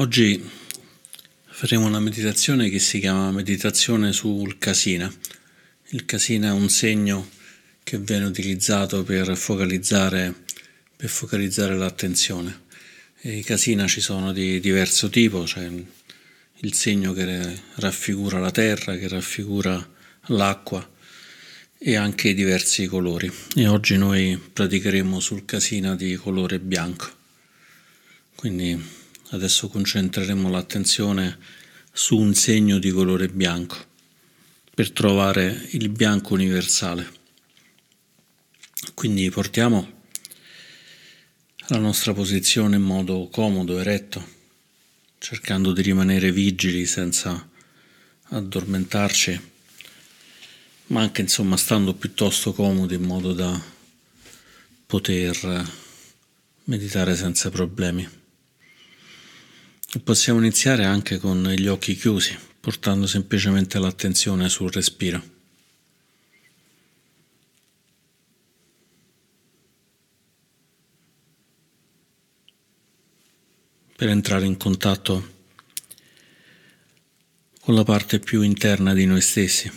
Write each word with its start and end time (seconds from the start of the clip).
Oggi 0.00 0.40
faremo 1.44 1.86
una 1.86 1.98
meditazione 1.98 2.68
che 2.70 2.78
si 2.78 3.00
chiama 3.00 3.32
meditazione 3.32 4.12
sul 4.12 4.56
casina. 4.56 5.12
Il 5.88 6.04
casina 6.04 6.50
è 6.50 6.52
un 6.52 6.68
segno 6.68 7.28
che 7.82 7.98
viene 7.98 8.26
utilizzato 8.26 9.02
per 9.02 9.36
focalizzare, 9.36 10.32
per 10.96 11.08
focalizzare 11.08 11.76
l'attenzione. 11.76 12.66
E 13.20 13.38
I 13.38 13.42
casina 13.42 13.88
ci 13.88 14.00
sono 14.00 14.32
di 14.32 14.60
diverso 14.60 15.10
tipo, 15.10 15.44
cioè 15.44 15.68
il 16.58 16.74
segno 16.74 17.12
che 17.12 17.60
raffigura 17.74 18.38
la 18.38 18.52
terra, 18.52 18.96
che 18.96 19.08
raffigura 19.08 19.94
l'acqua 20.26 20.88
e 21.76 21.96
anche 21.96 22.34
diversi 22.34 22.86
colori. 22.86 23.28
E 23.56 23.66
oggi 23.66 23.96
noi 23.96 24.40
praticheremo 24.52 25.18
sul 25.18 25.44
casina 25.44 25.96
di 25.96 26.14
colore 26.14 26.60
bianco. 26.60 27.10
Quindi 28.36 28.98
Adesso 29.30 29.68
concentreremo 29.68 30.48
l'attenzione 30.48 31.38
su 31.92 32.16
un 32.16 32.32
segno 32.34 32.78
di 32.78 32.90
colore 32.90 33.28
bianco 33.28 33.76
per 34.74 34.90
trovare 34.90 35.68
il 35.72 35.90
bianco 35.90 36.32
universale. 36.32 37.06
Quindi 38.94 39.28
portiamo 39.28 40.02
la 41.66 41.78
nostra 41.78 42.14
posizione 42.14 42.76
in 42.76 42.82
modo 42.82 43.28
comodo, 43.30 43.78
eretto, 43.78 44.26
cercando 45.18 45.72
di 45.72 45.82
rimanere 45.82 46.32
vigili 46.32 46.86
senza 46.86 47.50
addormentarci, 48.30 49.40
ma 50.86 51.02
anche 51.02 51.20
insomma 51.20 51.58
stando 51.58 51.92
piuttosto 51.92 52.54
comodi 52.54 52.94
in 52.94 53.02
modo 53.02 53.34
da 53.34 53.60
poter 54.86 55.70
meditare 56.64 57.14
senza 57.14 57.50
problemi. 57.50 58.17
Possiamo 59.90 60.38
iniziare 60.38 60.84
anche 60.84 61.16
con 61.16 61.42
gli 61.44 61.66
occhi 61.66 61.96
chiusi, 61.96 62.36
portando 62.60 63.06
semplicemente 63.06 63.78
l'attenzione 63.78 64.50
sul 64.50 64.70
respiro. 64.70 65.22
Per 73.96 74.08
entrare 74.10 74.44
in 74.44 74.58
contatto 74.58 75.36
con 77.58 77.74
la 77.74 77.82
parte 77.82 78.18
più 78.18 78.42
interna 78.42 78.92
di 78.92 79.06
noi 79.06 79.22
stessi. 79.22 79.72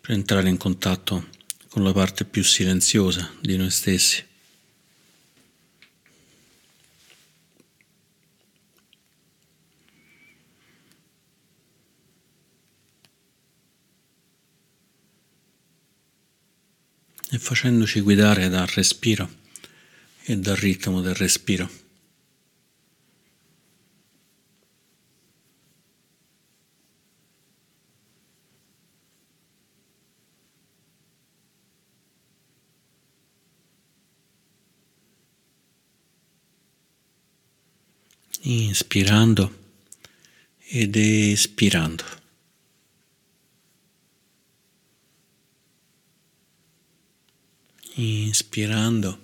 Per 0.00 0.10
entrare 0.12 0.48
in 0.48 0.56
contatto 0.56 1.28
con 1.68 1.82
la 1.82 1.92
parte 1.92 2.24
più 2.24 2.44
silenziosa 2.44 3.34
di 3.40 3.56
noi 3.56 3.70
stessi. 3.70 4.30
Facendoci 17.42 18.00
guidare 18.00 18.48
dal 18.48 18.68
respiro 18.68 19.28
e 20.22 20.36
dal 20.36 20.54
ritmo 20.54 21.00
del 21.00 21.16
respiro. 21.16 21.68
Inspirando 38.44 39.58
ed 40.58 40.94
espirando. 40.96 42.21
Inspirando 47.96 49.18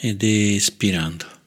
ed 0.00 0.22
espirando. 0.22 1.37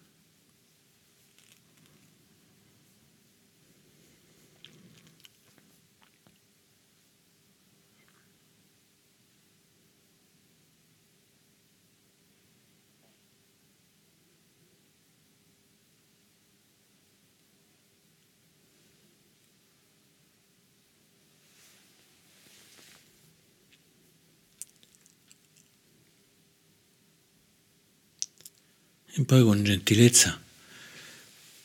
E 29.22 29.24
poi 29.24 29.44
con 29.44 29.64
gentilezza 29.64 30.42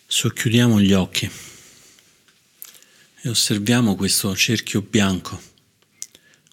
socchiudiamo 0.07 0.79
gli 0.79 0.93
occhi 0.93 1.31
e 3.23 3.29
osserviamo 3.31 3.97
questo 3.97 4.37
cerchio 4.37 4.83
bianco, 4.83 5.41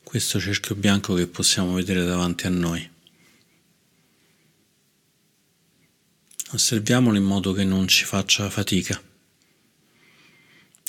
questo 0.01 0.39
cerchio 0.39 0.75
bianco 0.75 1.13
che 1.13 1.27
possiamo 1.27 1.73
vedere 1.73 2.05
davanti 2.05 2.47
a 2.47 2.51
noi. 2.51 2.89
Osserviamolo 6.51 7.17
in 7.17 7.25
modo 7.25 7.51
che 7.51 7.65
non 7.65 7.85
ci 7.89 8.05
faccia 8.05 8.49
fatica, 8.49 9.03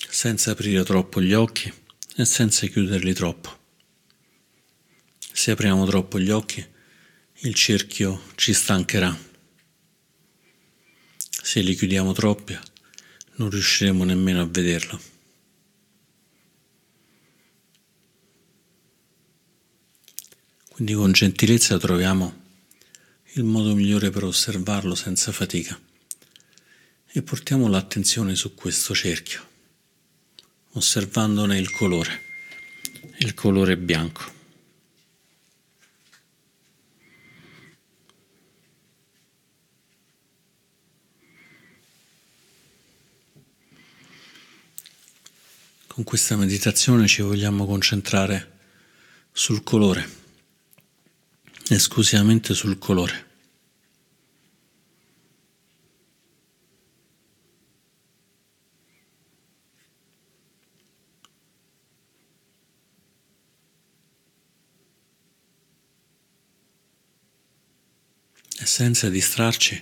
senza 0.08 0.52
aprire 0.52 0.84
troppo 0.84 1.20
gli 1.20 1.32
occhi 1.32 1.72
e 2.14 2.24
senza 2.24 2.68
chiuderli 2.68 3.12
troppo. 3.14 3.58
Se 5.32 5.50
apriamo 5.50 5.84
troppo 5.86 6.20
gli 6.20 6.30
occhi, 6.30 6.64
il 7.38 7.54
cerchio 7.54 8.22
ci 8.36 8.52
stancherà. 8.52 9.32
Se 11.44 11.60
li 11.60 11.74
chiudiamo 11.74 12.14
troppi, 12.14 12.58
non 13.34 13.50
riusciremo 13.50 14.02
nemmeno 14.02 14.40
a 14.40 14.46
vederlo. 14.46 14.98
Quindi 20.70 20.94
con 20.94 21.12
gentilezza 21.12 21.76
troviamo 21.76 22.42
il 23.34 23.44
modo 23.44 23.74
migliore 23.74 24.08
per 24.08 24.24
osservarlo 24.24 24.94
senza 24.94 25.32
fatica 25.32 25.78
e 27.12 27.22
portiamo 27.22 27.68
l'attenzione 27.68 28.34
su 28.36 28.54
questo 28.54 28.94
cerchio, 28.94 29.46
osservandone 30.72 31.58
il 31.58 31.70
colore, 31.70 32.22
il 33.18 33.34
colore 33.34 33.76
bianco. 33.76 34.33
Con 45.94 46.02
questa 46.02 46.34
meditazione 46.34 47.06
ci 47.06 47.22
vogliamo 47.22 47.66
concentrare 47.66 48.58
sul 49.30 49.62
colore, 49.62 50.04
esclusivamente 51.68 52.52
sul 52.52 52.78
colore. 52.78 53.26
E 68.58 68.66
senza 68.66 69.08
distrarci, 69.08 69.80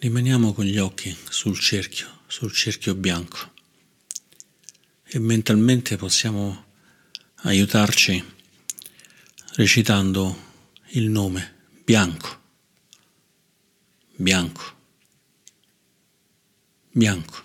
rimaniamo 0.00 0.52
con 0.52 0.66
gli 0.66 0.76
occhi 0.76 1.16
sul 1.30 1.58
cerchio, 1.58 2.20
sul 2.26 2.52
cerchio 2.52 2.94
bianco 2.94 3.53
e 5.06 5.18
mentalmente 5.18 5.96
possiamo 5.96 6.64
aiutarci 7.42 8.22
recitando 9.56 10.52
il 10.90 11.08
nome 11.08 11.54
bianco, 11.84 12.40
bianco, 14.16 14.76
bianco. 16.90 17.42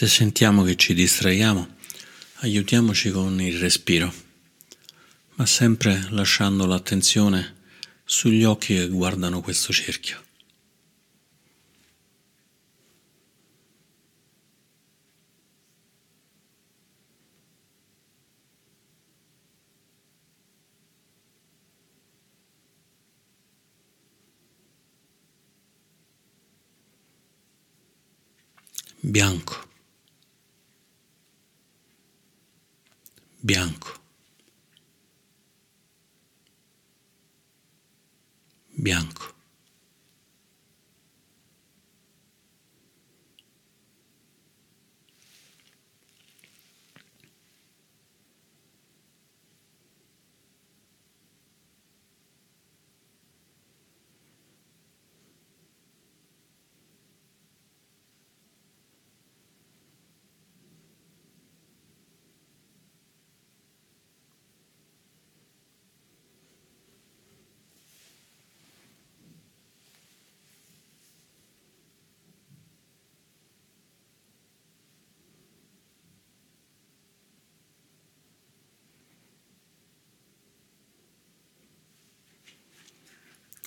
Se 0.00 0.06
sentiamo 0.06 0.62
che 0.62 0.76
ci 0.76 0.94
distraiamo, 0.94 1.76
aiutiamoci 2.36 3.10
con 3.10 3.38
il 3.38 3.58
respiro, 3.58 4.10
ma 5.34 5.44
sempre 5.44 6.06
lasciando 6.08 6.64
l'attenzione 6.64 7.56
sugli 8.02 8.42
occhi 8.44 8.76
che 8.76 8.88
guardano 8.88 9.42
questo 9.42 9.74
cerchio. 9.74 10.22
bianco, 29.02 29.69
bianco. 33.50 33.99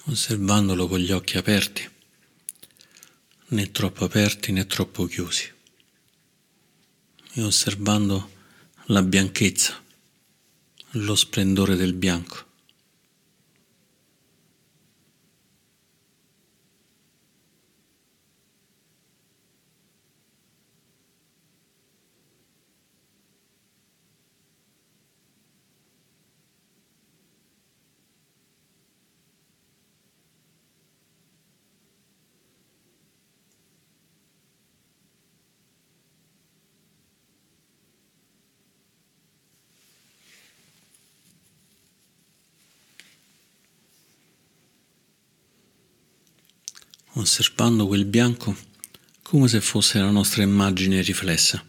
Osservandolo 0.05 0.87
con 0.87 0.99
gli 0.99 1.11
occhi 1.11 1.37
aperti, 1.37 1.89
né 3.47 3.71
troppo 3.71 4.03
aperti 4.03 4.51
né 4.51 4.65
troppo 4.65 5.05
chiusi, 5.05 5.51
e 7.33 7.41
osservando 7.41 8.31
la 8.87 9.01
bianchezza, 9.01 9.81
lo 10.91 11.15
splendore 11.15 11.75
del 11.75 11.93
bianco. 11.93 12.51
Osservando 47.23 47.87
quel 47.87 48.05
bianco 48.05 48.55
come 49.21 49.47
se 49.47 49.61
fosse 49.61 49.99
la 49.99 50.11
nostra 50.11 50.43
immagine 50.43 51.01
riflessa, 51.01 51.65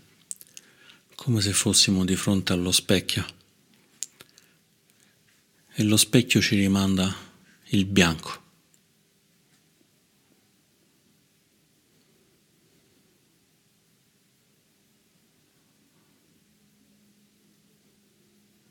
come 1.14 1.40
se 1.40 1.52
fossimo 1.52 2.04
di 2.04 2.16
fronte 2.16 2.52
allo 2.52 2.72
specchio 2.72 3.24
e 5.72 5.82
lo 5.82 5.96
specchio 5.96 6.40
ci 6.40 6.56
rimanda 6.56 7.14
il 7.68 7.86
bianco. 7.86 8.42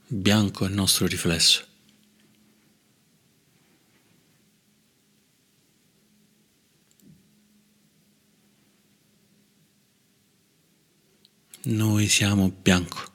Bianco 0.07 0.65
è 0.65 0.67
il 0.67 0.75
nostro 0.75 1.07
riflesso. 1.07 1.72
Noi 11.65 12.09
siamo 12.09 12.51
bianco. 12.61 13.12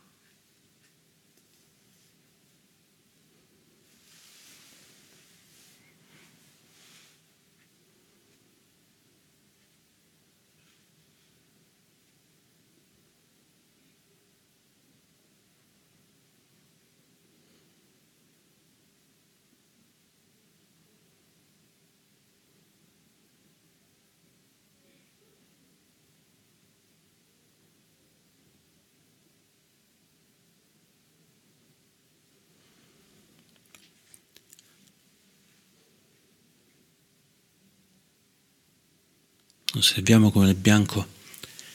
Osserviamo 39.79 40.33
come 40.33 40.49
il 40.49 40.57
bianco 40.57 41.07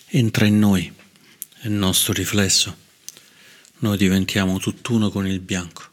entra 0.07 0.45
in 0.45 0.59
noi, 0.59 0.91
è 1.61 1.67
il 1.67 1.71
nostro 1.71 2.11
riflesso. 2.11 2.75
Noi 3.77 3.95
diventiamo 3.95 4.59
tutt'uno 4.59 5.09
con 5.09 5.25
il 5.25 5.39
bianco. 5.39 5.92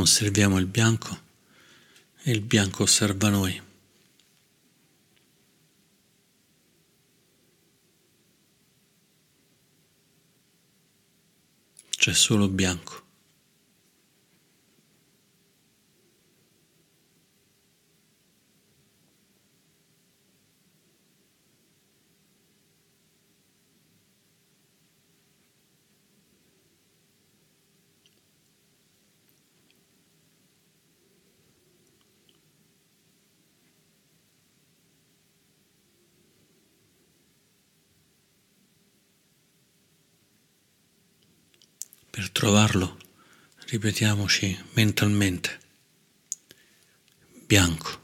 Osserviamo 0.00 0.58
il 0.58 0.66
bianco 0.66 1.20
e 2.22 2.30
il 2.30 2.40
bianco 2.40 2.82
osserva 2.82 3.28
noi. 3.28 3.62
C'è 11.90 12.12
solo 12.12 12.48
bianco. 12.48 13.05
Per 42.16 42.30
trovarlo, 42.30 42.96
ripetiamoci 43.66 44.58
mentalmente. 44.72 45.60
bianco. 47.46 48.00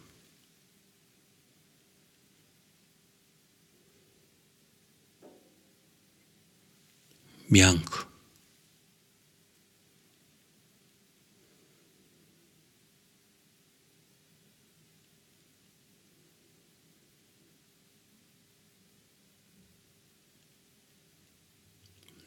bianco. 7.47 8.07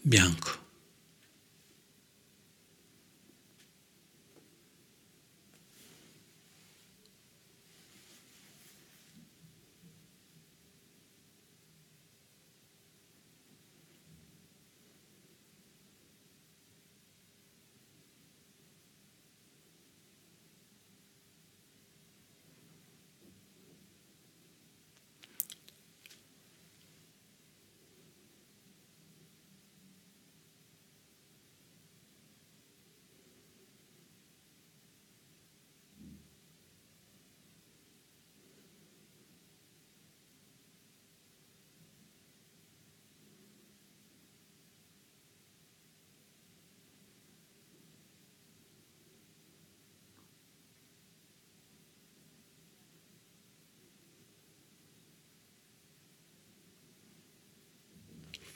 bianco. 0.01 0.64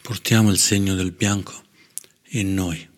Portiamo 0.09 0.49
il 0.49 0.57
segno 0.57 0.95
del 0.95 1.11
bianco 1.11 1.53
in 2.29 2.55
noi. 2.55 2.89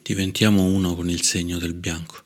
Diventiamo 0.00 0.64
uno 0.64 0.94
con 0.94 1.10
il 1.10 1.20
segno 1.20 1.58
del 1.58 1.74
bianco. 1.74 2.24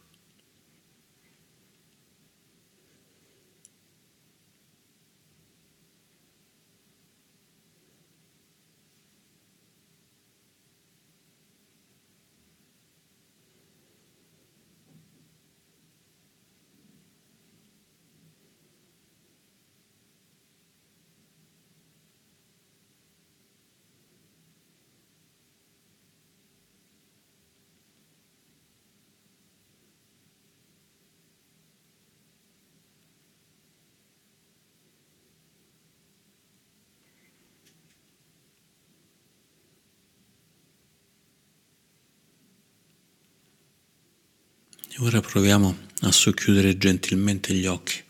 E 44.98 45.02
ora 45.02 45.20
proviamo 45.20 45.76
a 46.00 46.10
socchiudere 46.10 46.78
gentilmente 46.78 47.52
gli 47.52 47.66
occhi, 47.66 48.02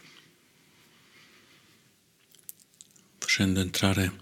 facendo 3.19 3.59
entrare 3.59 4.13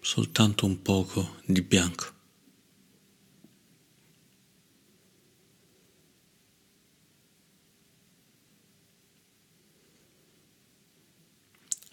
soltanto 0.00 0.64
un 0.64 0.80
poco 0.80 1.42
di 1.44 1.60
bianco. 1.60 2.14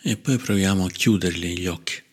E 0.04 0.16
poi 0.16 0.38
proviamo 0.38 0.86
a 0.86 0.90
chiuderli 0.90 1.60
gli 1.60 1.68
occhi. 1.68 2.06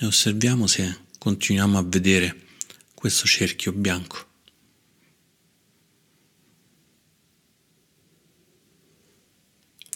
osserviamo 0.11 0.67
se 0.67 0.93
continuiamo 1.17 1.77
a 1.77 1.83
vedere 1.83 2.47
questo 2.93 3.25
cerchio 3.25 3.71
bianco. 3.71 4.27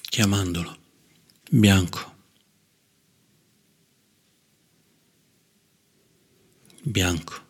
Chiamandolo 0.09 0.77
bianco, 1.49 2.15
bianco. 6.81 7.44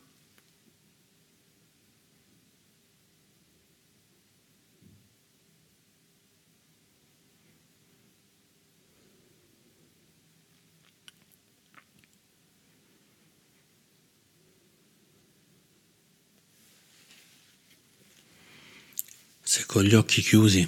Se 19.56 19.66
con 19.66 19.86
gli 19.86 19.94
occhi 19.94 20.22
chiusi 20.22 20.68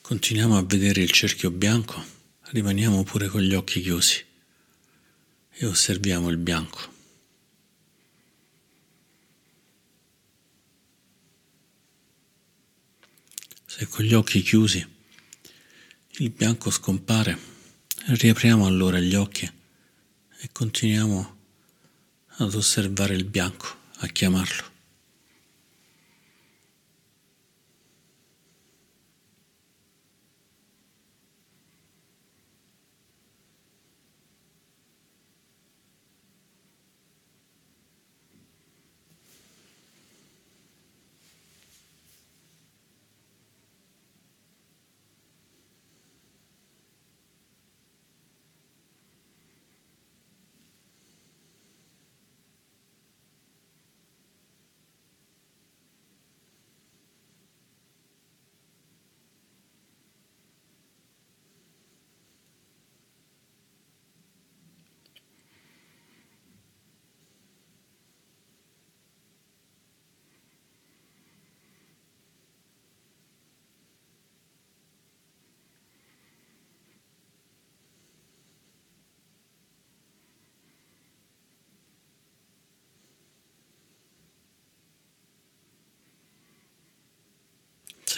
continuiamo 0.00 0.56
a 0.56 0.64
vedere 0.64 1.00
il 1.00 1.12
cerchio 1.12 1.52
bianco, 1.52 2.04
rimaniamo 2.46 3.04
pure 3.04 3.28
con 3.28 3.40
gli 3.40 3.54
occhi 3.54 3.80
chiusi 3.80 4.20
e 5.50 5.64
osserviamo 5.64 6.28
il 6.28 6.36
bianco. 6.36 6.92
Se 13.64 13.86
con 13.86 14.04
gli 14.04 14.14
occhi 14.14 14.42
chiusi 14.42 14.84
il 16.16 16.30
bianco 16.30 16.72
scompare, 16.72 17.38
riapriamo 18.06 18.66
allora 18.66 18.98
gli 18.98 19.14
occhi 19.14 19.44
e 19.44 20.48
continuiamo 20.50 21.36
ad 22.38 22.54
osservare 22.54 23.14
il 23.14 23.24
bianco, 23.24 23.68
a 23.98 24.08
chiamarlo. 24.08 24.73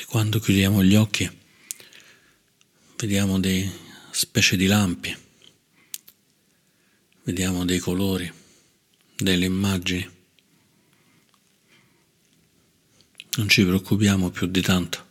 Quando 0.08 0.38
chiudiamo 0.38 0.84
gli 0.84 0.94
occhi 0.94 1.28
vediamo 2.96 3.40
dei 3.40 3.70
specie 4.10 4.56
di 4.56 4.66
lampi, 4.66 5.14
vediamo 7.24 7.64
dei 7.64 7.78
colori, 7.78 8.32
delle 9.16 9.44
immagini. 9.44 10.08
Non 13.36 13.48
ci 13.48 13.64
preoccupiamo 13.64 14.30
più 14.30 14.46
di 14.46 14.62
tanto. 14.62 15.04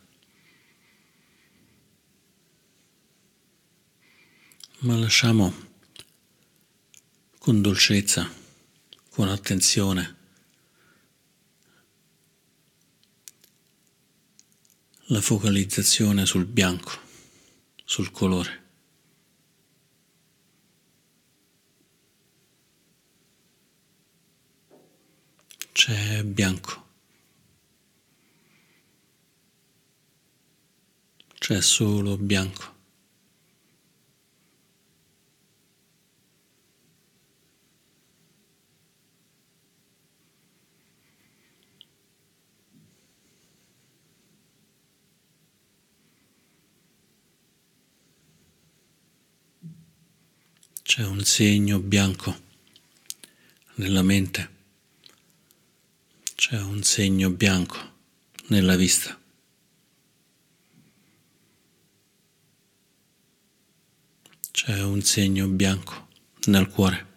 Ma 4.78 4.96
lasciamo 4.96 5.54
con 7.38 7.60
dolcezza, 7.60 8.28
con 9.10 9.28
attenzione, 9.28 10.16
la 15.10 15.20
focalizzazione 15.20 16.26
sul 16.26 16.46
bianco, 16.46 16.98
sul 17.84 18.10
colore. 18.10 18.64
C'è 25.70 26.24
bianco. 26.24 26.84
C'è 31.38 31.60
solo 31.60 32.16
bianco. 32.16 32.75
C'è 50.86 51.04
un 51.04 51.24
segno 51.24 51.80
bianco 51.80 52.42
nella 53.74 54.02
mente, 54.02 54.50
c'è 56.36 56.60
un 56.60 56.84
segno 56.84 57.28
bianco 57.30 57.76
nella 58.46 58.76
vista. 58.76 59.20
C'è 64.52 64.80
un 64.84 65.02
segno 65.02 65.48
bianco 65.48 66.06
nel 66.44 66.68
cuore. 66.68 67.15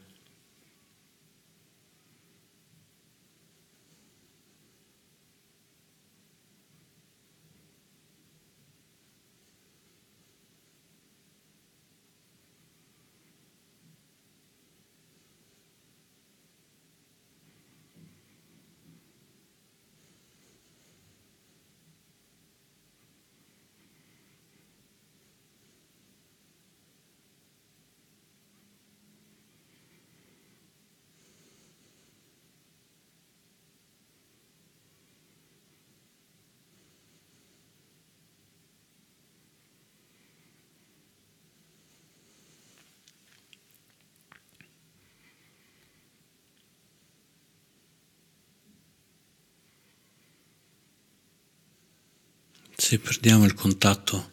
Se 52.89 52.97
perdiamo 52.97 53.45
il 53.45 53.54
contatto 53.54 54.32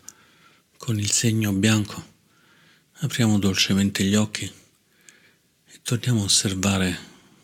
con 0.79 0.99
il 0.99 1.11
segno 1.11 1.53
bianco, 1.53 2.03
apriamo 3.01 3.39
dolcemente 3.39 4.03
gli 4.03 4.15
occhi 4.15 4.51
e 5.67 5.81
torniamo 5.83 6.23
a 6.23 6.25
osservare 6.25 6.99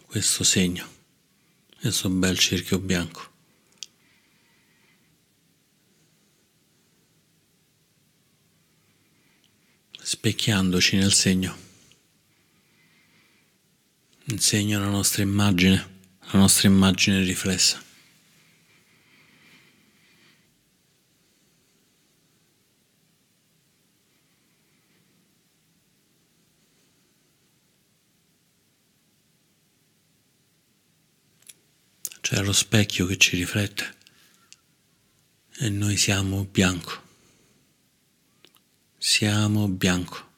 questo 0.07 0.42
segno, 0.42 0.88
questo 1.79 2.09
bel 2.09 2.38
cerchio 2.38 2.79
bianco. 2.79 3.31
Specchiandoci 10.01 10.96
nel 10.96 11.12
segno, 11.12 11.55
il 14.29 14.40
segno 14.40 14.79
è 14.79 14.81
la 14.81 14.88
nostra 14.88 15.22
immagine, 15.22 16.01
la 16.33 16.38
nostra 16.38 16.68
immagine 16.68 17.22
riflessa. 17.22 17.91
C'è 32.32 32.40
lo 32.40 32.54
specchio 32.54 33.04
che 33.04 33.18
ci 33.18 33.36
riflette 33.36 33.94
e 35.58 35.68
noi 35.68 35.98
siamo 35.98 36.46
bianco. 36.50 37.02
Siamo 38.96 39.68
bianco. 39.68 40.31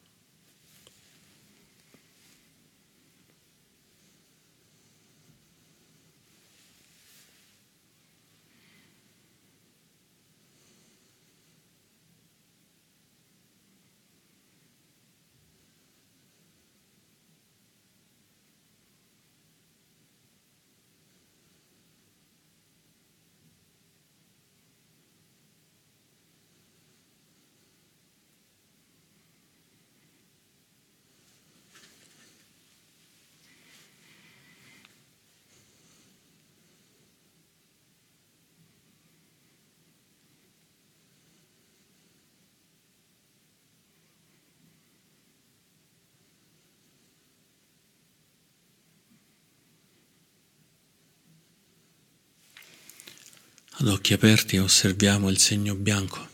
Ad 53.85 53.91
occhi 53.91 54.13
aperti 54.13 54.57
osserviamo 54.57 55.29
il 55.29 55.37
segno 55.37 55.75
bianco. 55.75 56.27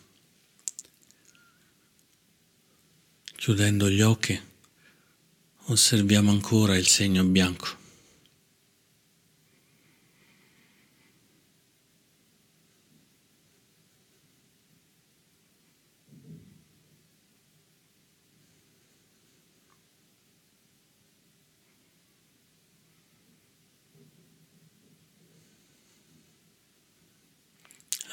Chiudendo 3.35 3.89
gli 3.89 3.99
occhi 3.99 4.39
osserviamo 5.65 6.31
ancora 6.31 6.77
il 6.77 6.87
segno 6.87 7.25
bianco. 7.25 7.79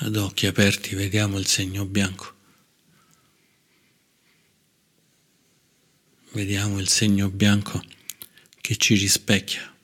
Ad 0.01 0.17
occhi 0.39 0.47
aperti 0.47 0.95
vediamo 0.95 1.37
il 1.37 1.49
segno 1.49 1.85
bianco. 1.85 2.33
Vediamo 6.31 6.79
il 6.79 6.89
segno 6.89 7.29
bianco 7.29 7.83
che 8.61 8.77
ci 8.77 8.95
rispecchia. 8.95 9.75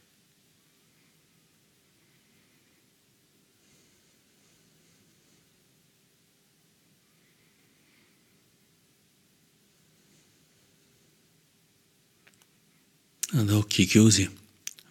Ad 13.33 13.51
occhi 13.51 13.87
chiusi 13.87 14.33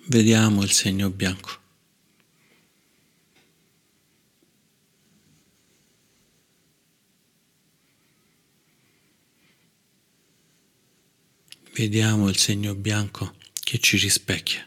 vediamo 0.08 0.62
il 0.62 0.72
segno 0.74 1.10
bianco. 1.10 1.63
Vediamo 11.84 12.30
il 12.30 12.38
segno 12.38 12.76
bianco 12.76 13.34
che 13.62 13.78
ci 13.78 13.98
rispecchia. 13.98 14.66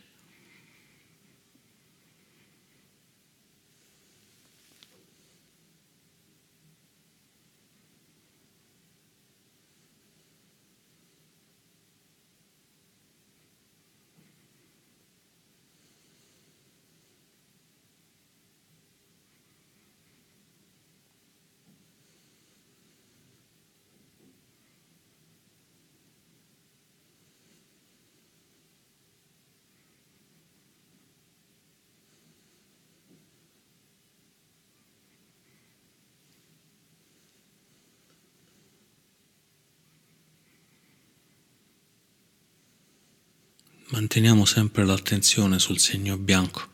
Manteniamo 43.88 44.44
sempre 44.44 44.84
l'attenzione 44.84 45.60
sul 45.60 45.78
segno 45.78 46.18
bianco. 46.18 46.68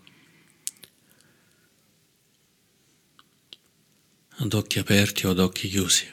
Ad 4.36 4.54
occhi 4.54 4.78
aperti 4.78 5.26
o 5.26 5.30
ad 5.30 5.38
occhi 5.38 5.68
chiusi. 5.68 6.10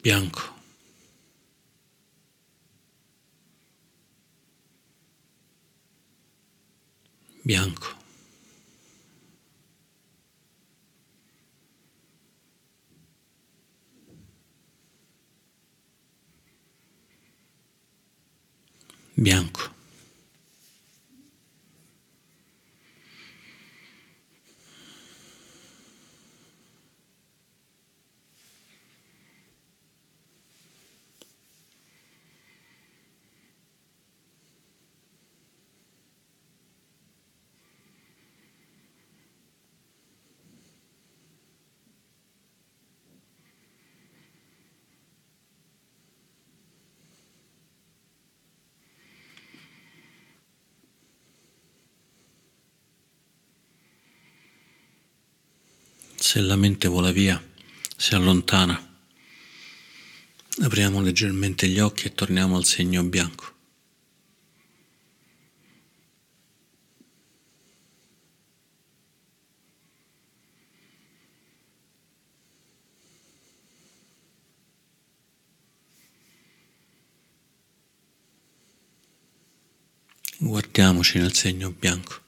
Bianco. 0.00 0.54
Bianco. 7.42 8.03
Bianco. 19.16 19.73
Se 56.26 56.40
la 56.40 56.56
mente 56.56 56.88
vola 56.88 57.12
via, 57.12 57.38
si 57.98 58.14
allontana, 58.14 58.74
apriamo 60.62 61.02
leggermente 61.02 61.68
gli 61.68 61.78
occhi 61.78 62.06
e 62.06 62.14
torniamo 62.14 62.56
al 62.56 62.64
segno 62.64 63.04
bianco. 63.04 63.52
Guardiamoci 80.38 81.18
nel 81.18 81.34
segno 81.34 81.70
bianco. 81.70 82.23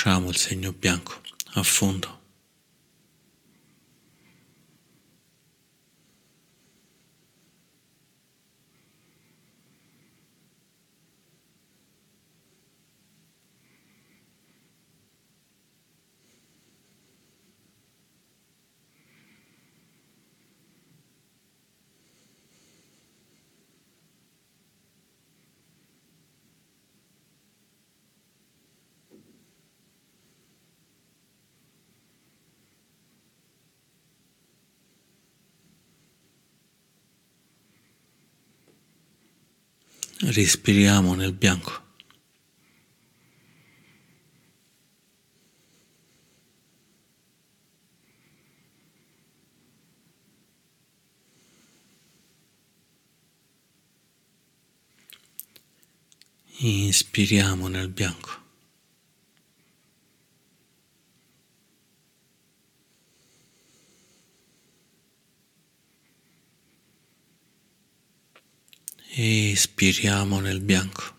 Conosciamo 0.00 0.30
il 0.30 0.36
segno 0.36 0.72
bianco 0.72 1.20
a 1.54 1.62
fondo. 1.64 2.17
Respiriamo 40.20 41.14
nel 41.14 41.32
bianco. 41.32 41.86
Inspiriamo 56.60 57.68
nel 57.68 57.88
bianco. 57.88 58.47
Espiriamo 69.20 70.38
nel 70.38 70.60
bianco. 70.60 71.16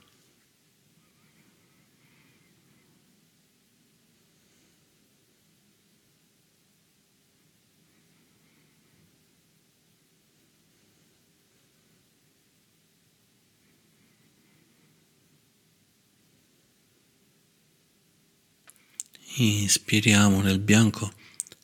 Inspiriamo 19.35 20.39
nel 20.41 20.59
bianco 20.59 21.11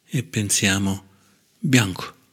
e 0.04 0.22
pensiamo 0.24 1.06
bianco. 1.60 2.25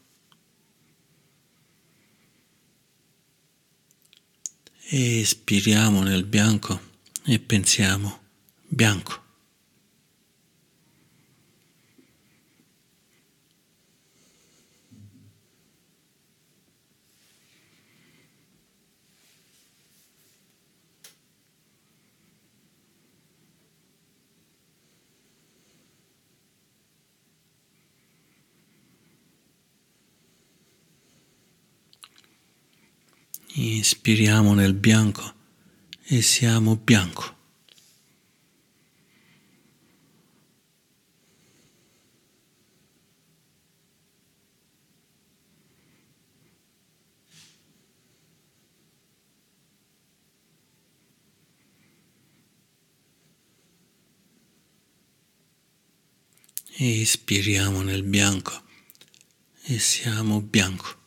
Espiriamo 4.94 6.02
nel 6.02 6.22
bianco 6.22 6.78
e 7.24 7.38
pensiamo 7.38 8.18
bianco. 8.68 9.21
Inspiriamo 33.82 34.54
nel 34.54 34.74
bianco 34.74 35.34
e 36.04 36.22
siamo 36.22 36.76
bianco. 36.76 37.34
Ispiriamo 56.76 57.82
nel 57.82 58.04
bianco 58.04 58.62
e 59.64 59.80
siamo 59.80 60.40
bianco. 60.40 61.01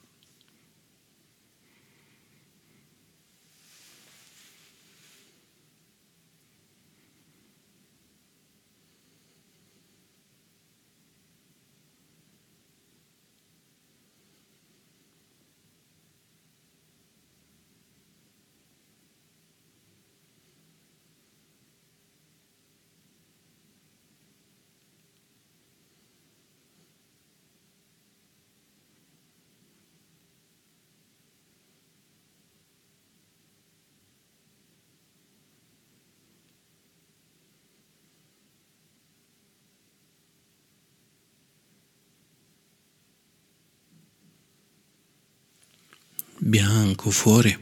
Bianco 46.48 47.10
fuori, 47.10 47.58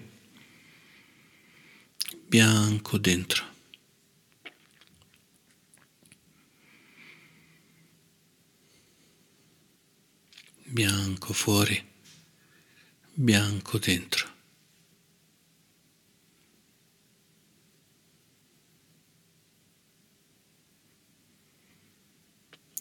bianco 2.27 2.97
dentro. 2.97 3.45
Bianco 10.65 11.31
fuori, 11.31 11.81
bianco 13.13 13.77
dentro. 13.77 14.27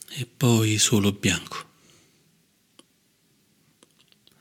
E 0.08 0.26
poi 0.26 0.78
solo 0.78 1.12
bianco. 1.12 1.71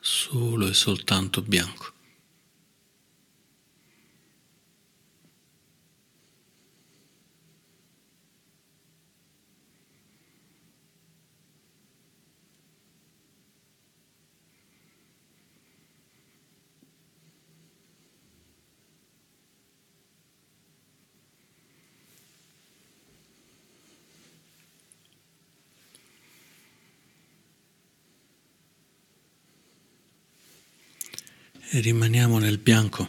Solo 0.04 0.68
e 0.68 0.74
soltanto 0.74 1.44
bianco. 1.44 1.94
E 31.74 31.80
rimaniamo 31.80 32.38
nel 32.38 32.58
bianco 32.58 33.08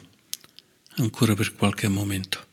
ancora 0.98 1.34
per 1.34 1.52
qualche 1.56 1.88
momento. 1.88 2.51